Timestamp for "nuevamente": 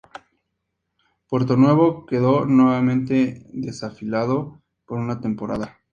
2.45-3.45